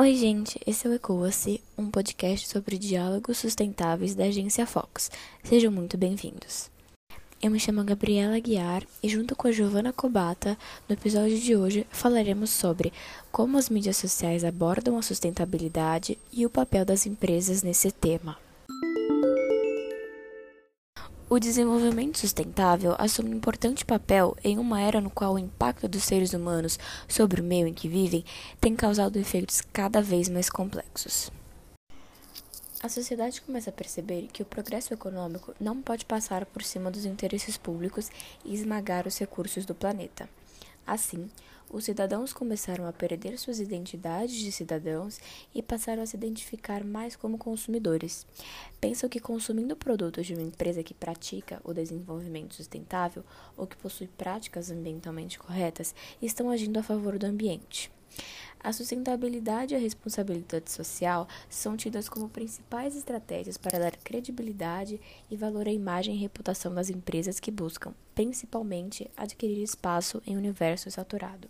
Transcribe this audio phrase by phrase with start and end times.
[0.00, 5.10] Oi, gente, esse é o Ecoa-se, um podcast sobre diálogos sustentáveis da agência Fox.
[5.42, 6.70] Sejam muito bem-vindos.
[7.42, 10.56] Eu me chamo Gabriela Guiar e, junto com a Giovana Cobata,
[10.88, 12.92] no episódio de hoje falaremos sobre
[13.32, 18.38] como as mídias sociais abordam a sustentabilidade e o papel das empresas nesse tema.
[21.30, 26.02] O desenvolvimento sustentável assume um importante papel em uma era no qual o impacto dos
[26.02, 28.24] seres humanos sobre o meio em que vivem
[28.58, 31.30] tem causado efeitos cada vez mais complexos.
[32.82, 37.04] A sociedade começa a perceber que o progresso econômico não pode passar por cima dos
[37.04, 38.10] interesses públicos
[38.42, 40.26] e esmagar os recursos do planeta.
[40.88, 41.28] Assim,
[41.70, 45.20] os cidadãos começaram a perder suas identidades de cidadãos
[45.54, 48.26] e passaram a se identificar mais como consumidores.
[48.80, 53.22] Pensam que consumindo produtos de uma empresa que pratica o desenvolvimento sustentável
[53.54, 57.97] ou que possui práticas ambientalmente corretas estão agindo a favor do ambiente.
[58.60, 65.00] A sustentabilidade e a responsabilidade social são tidas como principais estratégias para dar credibilidade
[65.30, 70.90] e valor à imagem e reputação das empresas que buscam, principalmente, adquirir espaço em universo
[70.90, 71.48] saturado.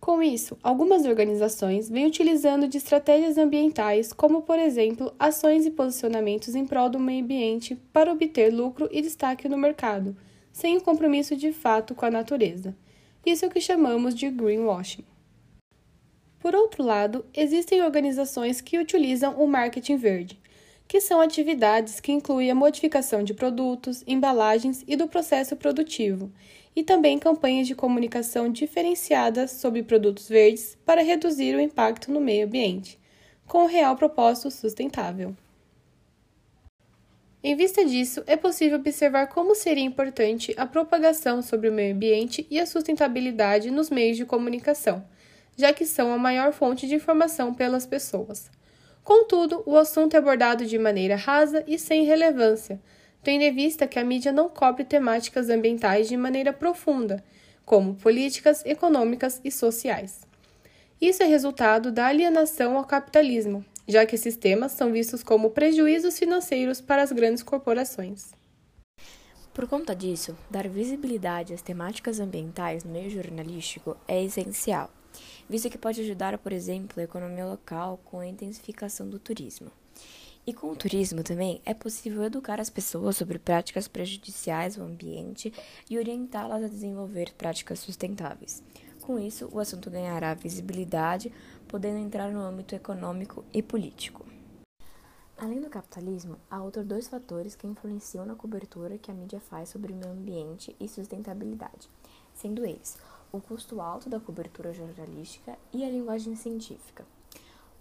[0.00, 6.54] Com isso, algumas organizações vêm utilizando de estratégias ambientais, como por exemplo, ações e posicionamentos
[6.54, 10.16] em prol do meio ambiente para obter lucro e destaque no mercado,
[10.50, 12.74] sem o compromisso de fato com a natureza.
[13.26, 15.04] Isso é o que chamamos de greenwashing.
[16.40, 20.38] Por outro lado, existem organizações que utilizam o marketing verde,
[20.86, 26.30] que são atividades que incluem a modificação de produtos, embalagens e do processo produtivo,
[26.76, 32.46] e também campanhas de comunicação diferenciadas sobre produtos verdes para reduzir o impacto no meio
[32.46, 32.98] ambiente,
[33.46, 35.34] com o real propósito sustentável.
[37.42, 42.46] Em vista disso, é possível observar como seria importante a propagação sobre o meio ambiente
[42.48, 45.04] e a sustentabilidade nos meios de comunicação
[45.58, 48.48] já que são a maior fonte de informação pelas pessoas.
[49.02, 52.80] Contudo, o assunto é abordado de maneira rasa e sem relevância,
[53.24, 57.24] tendo em vista que a mídia não cobre temáticas ambientais de maneira profunda,
[57.66, 60.20] como políticas, econômicas e sociais.
[61.00, 66.16] Isso é resultado da alienação ao capitalismo, já que esses temas são vistos como prejuízos
[66.18, 68.30] financeiros para as grandes corporações.
[69.52, 74.88] Por conta disso, dar visibilidade às temáticas ambientais no meio jornalístico é essencial
[75.48, 79.70] visto que pode ajudar, por exemplo, a economia local com a intensificação do turismo.
[80.46, 85.52] E com o turismo também é possível educar as pessoas sobre práticas prejudiciais ao ambiente
[85.90, 88.62] e orientá-las a desenvolver práticas sustentáveis.
[89.02, 91.32] Com isso, o assunto ganhará visibilidade,
[91.66, 94.26] podendo entrar no âmbito econômico e político.
[95.36, 99.68] Além do capitalismo, há outros dois fatores que influenciam na cobertura que a mídia faz
[99.68, 101.88] sobre o meio ambiente e sustentabilidade,
[102.34, 102.98] sendo eles
[103.32, 107.04] o custo alto da cobertura jornalística e a linguagem científica.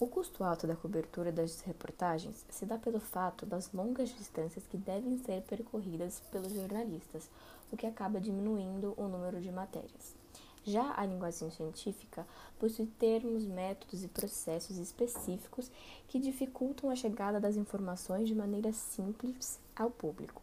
[0.00, 4.76] O custo alto da cobertura das reportagens se dá pelo fato das longas distâncias que
[4.76, 7.30] devem ser percorridas pelos jornalistas,
[7.72, 10.16] o que acaba diminuindo o número de matérias.
[10.64, 12.26] Já a linguagem científica
[12.58, 15.70] possui termos, métodos e processos específicos
[16.08, 20.42] que dificultam a chegada das informações de maneira simples ao público.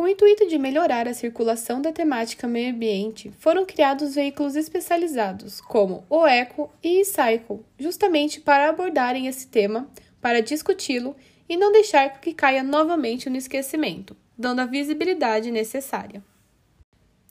[0.00, 5.60] Com o intuito de melhorar a circulação da temática meio ambiente, foram criados veículos especializados,
[5.60, 11.14] como o Eco e Cycle, justamente para abordarem esse tema, para discuti-lo
[11.46, 16.24] e não deixar que caia novamente no esquecimento, dando a visibilidade necessária.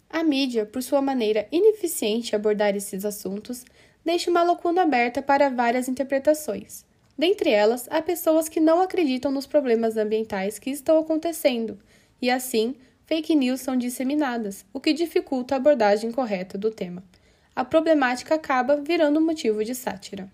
[0.07, 3.65] A mídia, por sua maneira ineficiente de abordar esses assuntos,
[4.05, 6.85] deixa uma lacuna aberta para várias interpretações.
[7.17, 11.79] Dentre elas, há pessoas que não acreditam nos problemas ambientais que estão acontecendo
[12.21, 12.75] e assim
[13.05, 17.03] fake news são disseminadas, o que dificulta a abordagem correta do tema.
[17.55, 20.31] A problemática acaba virando motivo de sátira.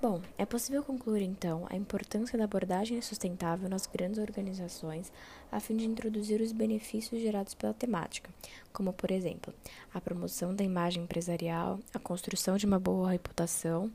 [0.00, 5.12] Bom, é possível concluir então a importância da abordagem sustentável nas grandes organizações
[5.50, 8.30] a fim de introduzir os benefícios gerados pela temática,
[8.72, 9.52] como, por exemplo,
[9.92, 13.92] a promoção da imagem empresarial, a construção de uma boa reputação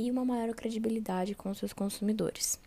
[0.00, 2.58] e uma maior credibilidade com seus consumidores.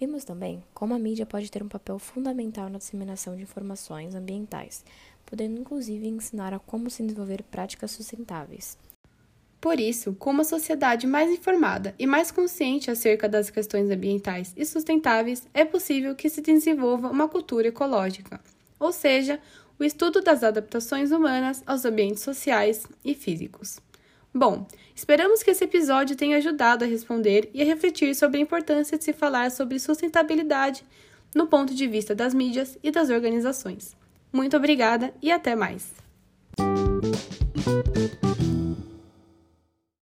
[0.00, 4.82] Vimos também como a mídia pode ter um papel fundamental na disseminação de informações ambientais,
[5.26, 8.78] podendo inclusive ensinar a como se desenvolver práticas sustentáveis.
[9.60, 14.64] Por isso, com uma sociedade mais informada e mais consciente acerca das questões ambientais e
[14.64, 18.40] sustentáveis, é possível que se desenvolva uma cultura ecológica,
[18.78, 19.38] ou seja,
[19.78, 23.78] o estudo das adaptações humanas aos ambientes sociais e físicos.
[24.32, 28.96] Bom, esperamos que esse episódio tenha ajudado a responder e a refletir sobre a importância
[28.96, 30.84] de se falar sobre sustentabilidade
[31.34, 33.96] no ponto de vista das mídias e das organizações.
[34.32, 36.09] Muito obrigada e até mais!